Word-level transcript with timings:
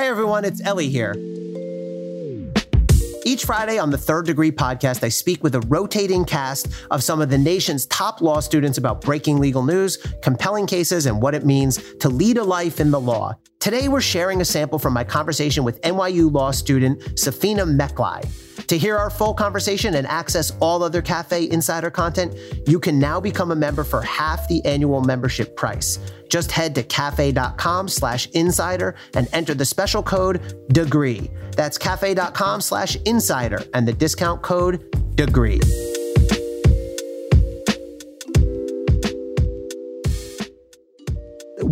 Hey 0.00 0.08
everyone, 0.08 0.46
it's 0.46 0.62
Elie 0.64 0.88
here. 0.88 1.12
Each 3.26 3.44
Friday 3.44 3.76
on 3.78 3.90
the 3.90 3.98
Third 3.98 4.24
Degree 4.24 4.50
podcast, 4.50 5.04
I 5.04 5.10
speak 5.10 5.42
with 5.42 5.54
a 5.54 5.60
rotating 5.68 6.24
cast 6.24 6.68
of 6.90 7.04
some 7.04 7.20
of 7.20 7.28
the 7.28 7.36
nation's 7.36 7.84
top 7.84 8.22
law 8.22 8.40
students 8.40 8.78
about 8.78 9.02
breaking 9.02 9.40
legal 9.40 9.62
news, 9.62 9.98
compelling 10.22 10.66
cases, 10.66 11.04
and 11.04 11.20
what 11.20 11.34
it 11.34 11.44
means 11.44 11.78
to 12.00 12.08
lead 12.08 12.38
a 12.38 12.42
life 12.42 12.80
in 12.80 12.90
the 12.90 12.98
law. 12.98 13.36
Today, 13.58 13.88
we're 13.88 14.00
sharing 14.00 14.40
a 14.40 14.44
sample 14.46 14.78
from 14.78 14.94
my 14.94 15.04
conversation 15.04 15.64
with 15.64 15.78
NYU 15.82 16.32
law 16.32 16.50
student 16.50 16.98
Safeena 17.16 17.66
Mecklai. 17.66 18.26
To 18.70 18.78
hear 18.78 18.96
our 18.96 19.10
full 19.10 19.34
conversation 19.34 19.96
and 19.96 20.06
access 20.06 20.52
all 20.60 20.84
other 20.84 21.02
Cafe 21.02 21.50
Insider 21.50 21.90
content, 21.90 22.36
you 22.68 22.78
can 22.78 23.00
now 23.00 23.18
become 23.18 23.50
a 23.50 23.56
member 23.56 23.82
for 23.82 24.00
half 24.02 24.46
the 24.46 24.64
annual 24.64 25.00
membership 25.00 25.56
price. 25.56 25.98
Just 26.28 26.52
head 26.52 26.76
to 26.76 26.84
cafe.com 26.84 27.88
slash 27.88 28.28
insider 28.28 28.94
and 29.14 29.26
enter 29.32 29.54
the 29.54 29.64
special 29.64 30.04
code 30.04 30.54
DEGREE. 30.68 31.32
That's 31.56 31.78
cafe.com 31.78 32.60
slash 32.60 32.94
insider 33.06 33.60
and 33.74 33.88
the 33.88 33.92
discount 33.92 34.40
code 34.42 34.88
DEGREE. 35.16 35.89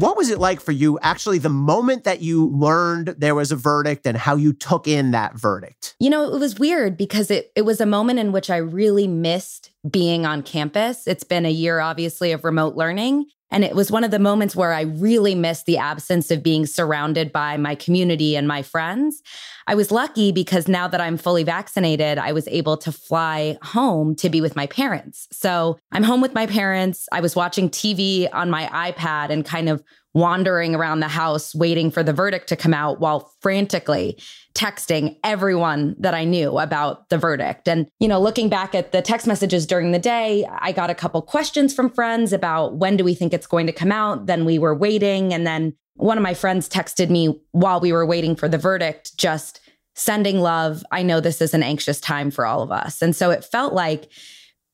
What 0.00 0.16
was 0.16 0.28
it 0.28 0.38
like 0.38 0.60
for 0.60 0.72
you 0.72 0.98
actually 1.00 1.38
the 1.38 1.48
moment 1.48 2.04
that 2.04 2.20
you 2.20 2.48
learned 2.48 3.14
there 3.16 3.34
was 3.34 3.50
a 3.50 3.56
verdict 3.56 4.06
and 4.06 4.16
how 4.16 4.36
you 4.36 4.52
took 4.52 4.86
in 4.86 5.12
that 5.12 5.38
verdict? 5.38 5.96
You 5.98 6.10
know, 6.10 6.34
it 6.34 6.38
was 6.38 6.58
weird 6.58 6.98
because 6.98 7.30
it 7.30 7.50
it 7.56 7.62
was 7.62 7.80
a 7.80 7.86
moment 7.86 8.18
in 8.18 8.30
which 8.30 8.50
I 8.50 8.58
really 8.58 9.08
missed 9.08 9.70
being 9.88 10.26
on 10.26 10.42
campus. 10.42 11.06
It's 11.06 11.24
been 11.24 11.46
a 11.46 11.50
year 11.50 11.80
obviously 11.80 12.32
of 12.32 12.44
remote 12.44 12.76
learning 12.76 13.26
and 13.50 13.64
it 13.64 13.74
was 13.74 13.90
one 13.90 14.04
of 14.04 14.10
the 14.10 14.18
moments 14.18 14.56
where 14.56 14.72
I 14.72 14.82
really 14.82 15.34
missed 15.34 15.66
the 15.66 15.78
absence 15.78 16.30
of 16.30 16.42
being 16.42 16.66
surrounded 16.66 17.32
by 17.32 17.56
my 17.56 17.74
community 17.74 18.36
and 18.36 18.48
my 18.48 18.62
friends. 18.62 19.22
I 19.66 19.74
was 19.74 19.90
lucky 19.90 20.32
because 20.32 20.68
now 20.68 20.88
that 20.88 21.00
I'm 21.00 21.16
fully 21.16 21.44
vaccinated, 21.44 22.18
I 22.18 22.32
was 22.32 22.48
able 22.48 22.76
to 22.78 22.92
fly 22.92 23.58
home 23.62 24.14
to 24.16 24.28
be 24.28 24.40
with 24.40 24.56
my 24.56 24.66
parents. 24.66 25.28
So 25.32 25.78
I'm 25.92 26.02
home 26.02 26.20
with 26.20 26.34
my 26.34 26.46
parents. 26.46 27.08
I 27.12 27.20
was 27.20 27.36
watching 27.36 27.70
TV 27.70 28.28
on 28.32 28.50
my 28.50 28.66
iPad 28.66 29.30
and 29.30 29.44
kind 29.44 29.68
of 29.68 29.82
wandering 30.16 30.74
around 30.74 31.00
the 31.00 31.08
house 31.08 31.54
waiting 31.54 31.90
for 31.90 32.02
the 32.02 32.12
verdict 32.12 32.48
to 32.48 32.56
come 32.56 32.72
out 32.72 33.00
while 33.00 33.30
frantically 33.42 34.18
texting 34.54 35.14
everyone 35.22 35.94
that 35.98 36.14
I 36.14 36.24
knew 36.24 36.58
about 36.58 37.10
the 37.10 37.18
verdict. 37.18 37.68
And, 37.68 37.86
you 38.00 38.08
know, 38.08 38.18
looking 38.18 38.48
back 38.48 38.74
at 38.74 38.92
the 38.92 39.02
text 39.02 39.26
messages 39.26 39.66
during 39.66 39.92
the 39.92 39.98
day, 39.98 40.46
I 40.50 40.72
got 40.72 40.88
a 40.88 40.94
couple 40.94 41.20
questions 41.20 41.74
from 41.74 41.90
friends 41.90 42.32
about 42.32 42.78
when 42.78 42.96
do 42.96 43.04
we 43.04 43.14
think 43.14 43.34
it's 43.34 43.46
going 43.46 43.66
to 43.66 43.74
come 43.74 43.92
out? 43.92 44.24
Then 44.24 44.46
we 44.46 44.58
were 44.58 44.74
waiting. 44.74 45.34
And 45.34 45.46
then 45.46 45.76
one 45.96 46.16
of 46.16 46.22
my 46.22 46.32
friends 46.32 46.66
texted 46.66 47.10
me 47.10 47.38
while 47.52 47.80
we 47.80 47.92
were 47.92 48.06
waiting 48.06 48.36
for 48.36 48.48
the 48.48 48.56
verdict, 48.56 49.18
just 49.18 49.60
sending 49.96 50.40
love. 50.40 50.82
I 50.90 51.02
know 51.02 51.20
this 51.20 51.42
is 51.42 51.52
an 51.52 51.62
anxious 51.62 52.00
time 52.00 52.30
for 52.30 52.46
all 52.46 52.62
of 52.62 52.72
us. 52.72 53.02
And 53.02 53.14
so 53.14 53.30
it 53.30 53.44
felt 53.44 53.74
like, 53.74 54.10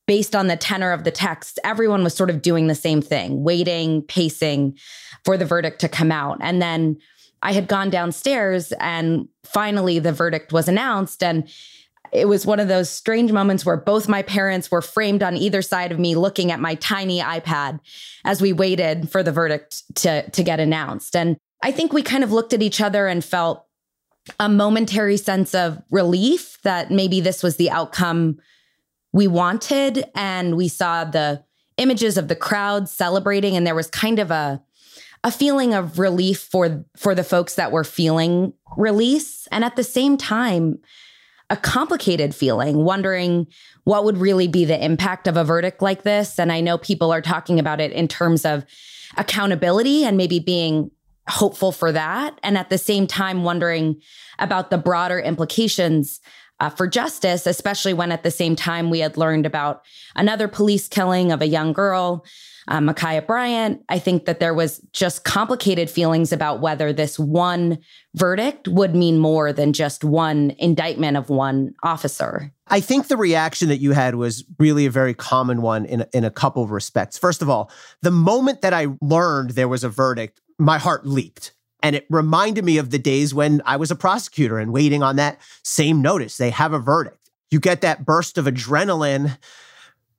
based 0.07 0.35
on 0.35 0.47
the 0.47 0.57
tenor 0.57 0.91
of 0.91 1.03
the 1.03 1.11
text, 1.11 1.59
everyone 1.63 2.03
was 2.03 2.13
sort 2.13 2.29
of 2.29 2.41
doing 2.41 2.67
the 2.67 2.75
same 2.75 3.01
thing, 3.01 3.43
waiting, 3.43 4.01
pacing 4.03 4.77
for 5.23 5.37
the 5.37 5.45
verdict 5.45 5.79
to 5.81 5.89
come 5.89 6.11
out. 6.11 6.37
And 6.41 6.61
then 6.61 6.97
I 7.41 7.53
had 7.53 7.67
gone 7.67 7.89
downstairs 7.89 8.71
and 8.79 9.27
finally 9.43 9.99
the 9.99 10.13
verdict 10.13 10.51
was 10.51 10.67
announced. 10.67 11.23
And 11.23 11.49
it 12.11 12.27
was 12.27 12.45
one 12.45 12.59
of 12.59 12.67
those 12.67 12.89
strange 12.89 13.31
moments 13.31 13.65
where 13.65 13.77
both 13.77 14.07
my 14.07 14.21
parents 14.21 14.69
were 14.69 14.81
framed 14.81 15.23
on 15.23 15.35
either 15.35 15.61
side 15.61 15.91
of 15.91 15.99
me 15.99 16.15
looking 16.15 16.51
at 16.51 16.59
my 16.59 16.75
tiny 16.75 17.19
iPad 17.19 17.79
as 18.23 18.41
we 18.41 18.53
waited 18.53 19.09
for 19.09 19.23
the 19.23 19.31
verdict 19.31 19.83
to, 19.95 20.29
to 20.29 20.43
get 20.43 20.59
announced. 20.59 21.15
And 21.15 21.37
I 21.61 21.71
think 21.71 21.91
we 21.91 22.03
kind 22.03 22.23
of 22.23 22.31
looked 22.31 22.53
at 22.53 22.61
each 22.61 22.81
other 22.81 23.07
and 23.07 23.23
felt 23.23 23.65
a 24.39 24.47
momentary 24.47 25.17
sense 25.17 25.55
of 25.55 25.81
relief 25.89 26.57
that 26.63 26.91
maybe 26.91 27.19
this 27.19 27.43
was 27.43 27.57
the 27.57 27.71
outcome 27.71 28.37
we 29.13 29.27
wanted. 29.27 30.03
And 30.15 30.57
we 30.57 30.67
saw 30.67 31.05
the 31.05 31.43
images 31.77 32.17
of 32.17 32.27
the 32.27 32.35
crowd 32.35 32.89
celebrating, 32.89 33.55
and 33.55 33.65
there 33.65 33.75
was 33.75 33.87
kind 33.87 34.19
of 34.19 34.31
a 34.31 34.61
a 35.23 35.31
feeling 35.31 35.73
of 35.73 35.99
relief 35.99 36.39
for 36.51 36.85
for 36.97 37.15
the 37.15 37.23
folks 37.23 37.55
that 37.55 37.71
were 37.71 37.83
feeling 37.83 38.53
release 38.77 39.47
and 39.51 39.63
at 39.63 39.75
the 39.75 39.83
same 39.83 40.17
time 40.17 40.77
a 41.49 41.57
complicated 41.57 42.33
feeling 42.35 42.83
wondering 42.83 43.47
what 43.83 44.03
would 44.03 44.17
really 44.17 44.47
be 44.47 44.65
the 44.65 44.83
impact 44.83 45.27
of 45.27 45.37
a 45.37 45.43
verdict 45.43 45.81
like 45.81 46.03
this 46.03 46.37
and 46.39 46.51
i 46.51 46.59
know 46.59 46.77
people 46.77 47.13
are 47.13 47.21
talking 47.21 47.59
about 47.59 47.79
it 47.79 47.91
in 47.91 48.07
terms 48.07 48.45
of 48.45 48.65
accountability 49.17 50.03
and 50.03 50.17
maybe 50.17 50.39
being 50.39 50.91
hopeful 51.29 51.71
for 51.71 51.91
that 51.91 52.37
and 52.43 52.57
at 52.57 52.69
the 52.69 52.77
same 52.77 53.07
time 53.07 53.43
wondering 53.43 54.01
about 54.39 54.69
the 54.69 54.77
broader 54.77 55.19
implications 55.19 56.19
uh, 56.63 56.69
for 56.69 56.87
justice, 56.87 57.45
especially 57.45 57.93
when 57.93 58.09
at 58.09 58.23
the 58.23 58.31
same 58.31 58.55
time 58.55 58.89
we 58.89 58.99
had 58.99 59.17
learned 59.17 59.45
about 59.45 59.83
another 60.15 60.47
police 60.47 60.87
killing 60.87 61.29
of 61.29 61.41
a 61.41 61.45
young 61.45 61.73
girl, 61.73 62.23
uh, 62.69 62.79
Ma'Khia 62.79 63.27
Bryant. 63.27 63.83
I 63.89 63.99
think 63.99 64.23
that 64.25 64.39
there 64.39 64.53
was 64.53 64.79
just 64.93 65.25
complicated 65.25 65.89
feelings 65.89 66.31
about 66.31 66.61
whether 66.61 66.93
this 66.93 67.19
one 67.19 67.79
verdict 68.15 68.69
would 68.69 68.95
mean 68.95 69.19
more 69.19 69.51
than 69.51 69.73
just 69.73 70.05
one 70.05 70.55
indictment 70.57 71.17
of 71.17 71.29
one 71.29 71.73
officer. 71.83 72.53
I 72.67 72.79
think 72.79 73.09
the 73.09 73.17
reaction 73.17 73.67
that 73.67 73.81
you 73.81 73.91
had 73.91 74.15
was 74.15 74.45
really 74.57 74.85
a 74.85 74.89
very 74.89 75.13
common 75.13 75.61
one 75.61 75.83
in, 75.83 76.05
in 76.13 76.23
a 76.23 76.31
couple 76.31 76.63
of 76.63 76.71
respects. 76.71 77.17
First 77.17 77.41
of 77.41 77.49
all, 77.49 77.69
the 78.03 78.11
moment 78.11 78.61
that 78.61 78.73
I 78.73 78.87
learned 79.01 79.49
there 79.51 79.67
was 79.67 79.83
a 79.83 79.89
verdict, 79.89 80.39
my 80.57 80.77
heart 80.77 81.05
leaped 81.05 81.51
and 81.83 81.97
it 81.97 82.07
reminded 82.09 82.63
me 82.63 82.77
of 82.77 82.89
the 82.89 82.97
days 82.97 83.33
when 83.33 83.61
I 83.65 83.75
was 83.75 83.91
a 83.91 83.95
prosecutor 83.95 84.57
and 84.57 84.71
waiting 84.71 85.03
on 85.03 85.17
that 85.17 85.39
same 85.63 86.01
notice. 86.01 86.37
They 86.37 86.49
have 86.49 86.71
a 86.71 86.79
verdict. 86.79 87.29
You 87.51 87.59
get 87.59 87.81
that 87.81 88.05
burst 88.05 88.37
of 88.37 88.45
adrenaline 88.45 89.37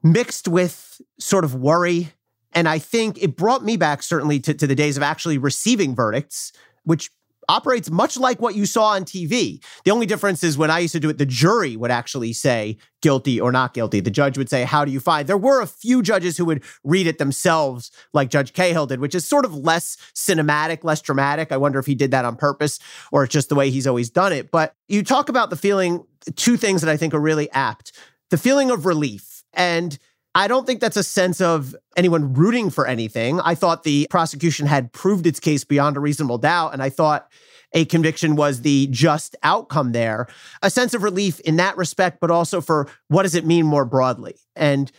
mixed 0.03 0.47
with 0.47 1.01
sort 1.19 1.43
of 1.43 1.55
worry. 1.55 2.13
And 2.53 2.69
I 2.69 2.79
think 2.79 3.21
it 3.21 3.35
brought 3.35 3.65
me 3.65 3.79
back 3.79 4.03
certainly 4.03 4.39
to, 4.41 4.53
to 4.53 4.67
the 4.67 4.75
days 4.75 4.99
of 4.99 5.03
actually 5.03 5.39
receiving 5.39 5.97
verdicts, 5.97 6.53
which 6.85 7.11
operates 7.49 7.91
much 7.91 8.17
like 8.17 8.41
what 8.41 8.55
you 8.55 8.67
saw 8.67 8.89
on 8.89 9.05
TV. 9.05 9.63
The 9.85 9.91
only 9.91 10.07
difference 10.07 10.43
is 10.43 10.59
when 10.59 10.71
I 10.71 10.81
used 10.81 10.93
to 10.93 11.01
do 11.01 11.09
it, 11.09 11.19
the 11.19 11.27
jury 11.27 11.77
would 11.77 11.91
actually 11.91 12.33
say 12.33 12.79
guilty 13.03 13.41
or 13.41 13.53
not 13.53 13.75
guilty. 13.75 14.01
The 14.01 14.11
judge 14.11 14.39
would 14.39 14.49
say, 14.49 14.65
How 14.65 14.85
do 14.85 14.91
you 14.91 15.01
find? 15.01 15.29
There 15.29 15.39
were 15.39 15.61
a 15.61 15.67
few 15.67 16.03
judges 16.03 16.37
who 16.37 16.45
would 16.47 16.63
read 16.85 17.07
it 17.07 17.19
themselves, 17.19 17.91
like 18.13 18.31
Judge 18.31 18.53
Cahill 18.53 18.87
did, 18.87 19.01
which 19.01 19.15
is 19.15 19.27
sort 19.27 19.45
of 19.45 19.55
less 19.55 19.97
cinematic, 20.15 20.85
less 20.85 21.01
dramatic. 21.01 21.53
I 21.53 21.57
wonder 21.57 21.79
if 21.79 21.87
he 21.87 21.95
did 21.95 22.11
that 22.13 22.25
on 22.25 22.37
purpose 22.37 22.79
or 23.13 23.25
it's 23.25 23.33
just 23.33 23.49
the 23.49 23.55
way 23.55 23.71
he's 23.71 23.87
always 23.87 24.11
done 24.11 24.33
it. 24.33 24.51
But 24.51 24.75
you 24.89 25.03
talk 25.03 25.29
about 25.29 25.51
the 25.51 25.57
feeling, 25.57 26.05
two 26.37 26.57
things 26.57 26.83
that 26.83 26.91
I 26.91 26.97
think 26.97 27.15
are 27.15 27.21
really 27.21 27.51
apt 27.51 27.93
the 28.31 28.39
feeling 28.39 28.71
of 28.71 28.87
relief. 28.87 29.45
And 29.53 29.97
I 30.35 30.49
don't 30.49 30.67
think 30.67 30.81
that's 30.81 30.97
a 30.97 31.05
sense 31.05 31.41
of 31.41 31.77
anyone 31.97 32.35
rooting 32.35 32.71
for 32.71 32.87
anything. 32.87 33.41
I 33.41 33.55
thought 33.55 33.85
the 33.85 34.09
prosecution 34.11 34.67
had 34.67 34.93
proved 34.93 35.27
its 35.27 35.39
case 35.39 35.65
beyond 35.65 35.97
a 35.97 36.01
reasonable 36.01 36.39
doubt. 36.39 36.73
And 36.73 36.83
I 36.83 36.91
thought 36.91 37.31
a 37.73 37.85
conviction 37.85 38.37
was 38.37 38.63
the 38.63 38.89
just 38.91 39.37
outcome 39.43 39.93
there. 39.93 40.29
A 40.63 40.71
sense 40.71 40.95
of 40.95 41.03
relief 41.03 41.41
in 41.41 41.57
that 41.57 41.77
respect, 41.77 42.19
but 42.21 42.31
also 42.31 42.61
for 42.61 42.89
what 43.09 43.25
does 43.25 43.35
it 43.35 43.45
mean 43.45 43.67
more 43.67 43.85
broadly? 43.85 44.37
And 44.57 44.91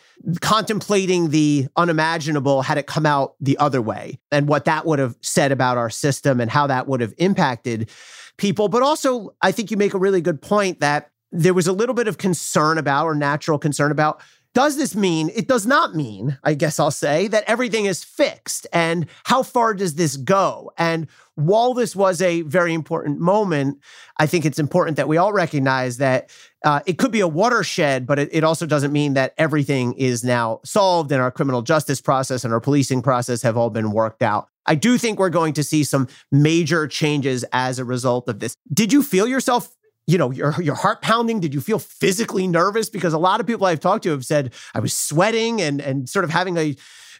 contemplating 0.42 1.30
the 1.30 1.68
unimaginable 1.76 2.62
had 2.62 2.78
it 2.78 2.86
come 2.86 3.06
out 3.06 3.36
the 3.40 3.58
other 3.58 3.82
way 3.82 4.20
and 4.32 4.48
what 4.48 4.66
that 4.66 4.86
would 4.86 5.00
have 5.00 5.16
said 5.22 5.52
about 5.52 5.78
our 5.78 5.90
system 5.90 6.40
and 6.40 6.52
how 6.52 6.68
that 6.68 6.88
would 6.88 7.02
have 7.02 7.14
impacted 7.18 7.90
people. 8.38 8.68
But 8.68 8.84
also, 8.84 9.34
I 9.42 9.52
think 9.52 9.72
you 9.72 9.78
make 9.78 9.94
a 9.94 10.00
really 10.00 10.22
good 10.22 10.42
point 10.42 10.82
that 10.82 11.12
there 11.32 11.54
was 11.54 11.68
a 11.68 11.74
little 11.74 11.96
bit 11.96 12.08
of 12.08 12.18
concern 12.18 12.78
about 12.78 13.06
or 13.06 13.16
natural 13.16 13.58
concern 13.58 13.92
about 13.92 14.22
does 14.56 14.78
this 14.78 14.96
mean, 14.96 15.30
it 15.36 15.50
does 15.50 15.68
not 15.68 15.96
mean, 15.96 16.40
I 16.42 16.54
guess 16.54 16.80
I'll 16.80 16.90
say, 16.90 17.28
that 17.28 17.44
everything 17.46 17.86
is 17.86 18.06
fixed? 18.06 18.66
And 18.72 19.06
how 19.26 19.44
far 19.44 19.74
does 19.74 19.96
this 19.96 20.16
go? 20.16 20.72
And 20.78 21.08
while 21.36 21.74
this 21.74 21.94
was 21.94 22.22
a 22.22 22.42
very 22.44 22.74
important 22.74 23.20
moment, 23.20 23.82
I 24.18 24.26
think 24.26 24.46
it's 24.46 24.58
important 24.58 24.96
that 24.96 25.10
we 25.10 25.18
all 25.18 25.34
recognize 25.34 25.98
that 25.98 26.30
uh, 26.64 26.80
it 26.86 26.98
could 26.98 27.12
be 27.12 27.20
a 27.20 27.28
watershed, 27.28 28.08
but 28.08 28.18
it, 28.18 28.30
it 28.32 28.46
also 28.46 28.66
doesn't 28.66 28.94
mean 28.94 29.14
that 29.16 29.34
everything 29.38 29.92
is 29.96 30.24
now 30.24 30.62
solved 30.64 31.12
and 31.12 31.22
our 31.22 31.32
criminal 31.32 31.62
justice 31.62 32.00
process 32.00 32.46
and 32.46 32.54
our 32.54 32.62
policing 32.62 33.02
process 33.02 33.42
have 33.42 33.58
all 33.58 33.70
been 33.70 33.92
worked 33.92 34.24
out. 34.24 34.48
I 34.66 34.76
do 34.76 34.98
think 34.98 35.20
we're 35.20 35.30
going 35.30 35.54
to 35.54 35.64
see 35.64 35.84
some 35.84 36.08
major 36.32 36.88
changes 36.88 37.44
as 37.52 37.78
a 37.78 37.84
result 37.86 38.30
of 38.30 38.40
this. 38.40 38.56
Did 38.74 38.94
you 38.94 39.04
feel 39.04 39.28
yourself 39.28 39.76
you 40.08 40.18
know, 40.18 40.32
your 40.32 40.60
your 40.62 40.76
heart 40.76 41.02
pounding? 41.02 41.40
Did 41.40 41.54
you 41.54 41.62
feel 41.62 41.80
physically 41.80 42.48
nervous? 42.48 42.90
Because 42.90 43.14
a 43.14 43.18
lot 43.18 43.40
of 43.40 43.48
people 43.48 43.66
I've 43.66 43.80
talked 43.80 44.04
to 44.04 44.12
have 44.12 44.26
said 44.26 44.54
I 44.74 44.80
was 44.80 44.94
sweating 44.94 45.62
and 45.62 45.82
and 45.82 46.10
sort 46.10 46.26
of 46.26 46.32
having 46.32 46.58
a 46.58 46.76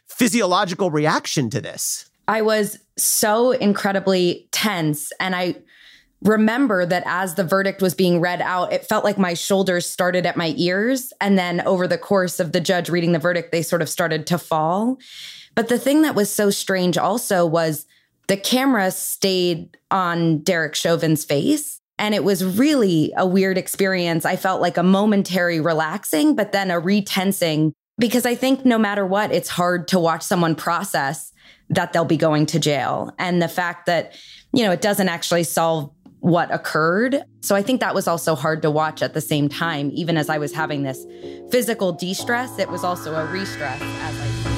physiological 0.08 0.90
reaction 0.90 1.50
to 1.50 1.60
this. 1.60 2.08
I 2.28 2.42
was 2.42 2.78
so 2.96 3.52
incredibly 3.52 4.48
tense 4.52 5.12
and 5.20 5.34
I 5.34 5.56
remember 6.22 6.86
that 6.86 7.02
as 7.06 7.34
the 7.34 7.44
verdict 7.44 7.82
was 7.82 7.94
being 7.94 8.20
read 8.20 8.40
out, 8.40 8.72
it 8.72 8.84
felt 8.84 9.04
like 9.04 9.18
my 9.18 9.34
shoulders 9.34 9.88
started 9.88 10.26
at 10.26 10.36
my 10.36 10.54
ears. 10.56 11.12
And 11.20 11.38
then 11.38 11.60
over 11.62 11.86
the 11.86 11.98
course 11.98 12.40
of 12.40 12.52
the 12.52 12.60
judge 12.60 12.88
reading 12.88 13.12
the 13.12 13.18
verdict, 13.18 13.52
they 13.52 13.62
sort 13.62 13.82
of 13.82 13.88
started 13.88 14.26
to 14.28 14.38
fall. 14.38 14.98
But 15.54 15.68
the 15.68 15.78
thing 15.78 16.02
that 16.02 16.14
was 16.14 16.30
so 16.30 16.50
strange 16.50 16.98
also 16.98 17.46
was 17.46 17.86
the 18.28 18.36
camera 18.36 18.90
stayed 18.90 19.76
on 19.90 20.38
Derek 20.38 20.74
Chauvin's 20.74 21.24
face. 21.24 21.80
And 21.98 22.14
it 22.14 22.24
was 22.24 22.44
really 22.44 23.12
a 23.16 23.26
weird 23.26 23.56
experience. 23.56 24.24
I 24.24 24.36
felt 24.36 24.60
like 24.60 24.76
a 24.76 24.82
momentary 24.82 25.60
relaxing, 25.60 26.34
but 26.34 26.52
then 26.52 26.70
a 26.70 26.80
retensing 26.80 27.72
because 27.98 28.26
I 28.26 28.34
think 28.34 28.64
no 28.64 28.78
matter 28.78 29.06
what, 29.06 29.32
it's 29.32 29.48
hard 29.48 29.88
to 29.88 29.98
watch 29.98 30.22
someone 30.22 30.54
process 30.54 31.32
that 31.70 31.92
they'll 31.92 32.04
be 32.04 32.16
going 32.16 32.46
to 32.46 32.58
jail. 32.58 33.10
And 33.18 33.40
the 33.40 33.48
fact 33.48 33.86
that, 33.86 34.12
you 34.52 34.64
know, 34.64 34.70
it 34.70 34.82
doesn't 34.82 35.08
actually 35.08 35.44
solve 35.44 35.90
what 36.20 36.52
occurred. 36.52 37.22
So 37.40 37.54
I 37.54 37.62
think 37.62 37.80
that 37.80 37.94
was 37.94 38.08
also 38.08 38.34
hard 38.34 38.62
to 38.62 38.70
watch 38.70 39.02
at 39.02 39.14
the 39.14 39.20
same 39.20 39.48
time. 39.48 39.90
Even 39.94 40.16
as 40.16 40.28
I 40.28 40.38
was 40.38 40.52
having 40.52 40.82
this 40.82 41.04
physical 41.50 41.92
de 41.92 42.14
stress, 42.14 42.58
it 42.58 42.68
was 42.68 42.84
also 42.84 43.14
a 43.14 43.24
re 43.26 43.44
stress 43.44 43.80
as 43.80 44.20
I. 44.20 44.55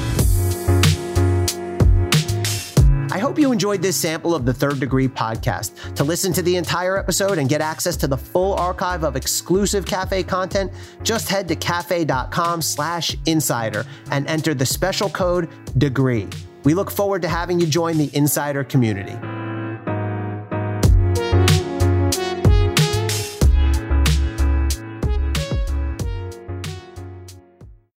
I 3.18 3.20
hope 3.20 3.36
you 3.36 3.50
enjoyed 3.50 3.82
this 3.82 3.96
sample 3.96 4.32
of 4.32 4.46
the 4.46 4.54
Third 4.54 4.78
Degree 4.78 5.08
podcast. 5.08 5.96
To 5.96 6.04
listen 6.04 6.32
to 6.34 6.40
the 6.40 6.54
entire 6.54 6.96
episode 6.96 7.38
and 7.38 7.48
get 7.48 7.60
access 7.60 7.96
to 7.96 8.06
the 8.06 8.16
full 8.16 8.54
archive 8.54 9.02
of 9.02 9.16
exclusive 9.16 9.84
cafe 9.84 10.22
content, 10.22 10.70
just 11.02 11.28
head 11.28 11.48
to 11.48 11.56
cafe.com 11.56 12.62
slash 12.62 13.16
insider 13.26 13.84
and 14.12 14.24
enter 14.28 14.54
the 14.54 14.64
special 14.64 15.10
code 15.10 15.48
DEGREE. 15.78 16.28
We 16.62 16.74
look 16.74 16.92
forward 16.92 17.22
to 17.22 17.28
having 17.28 17.58
you 17.58 17.66
join 17.66 17.98
the 17.98 18.08
insider 18.14 18.62
community. 18.62 19.18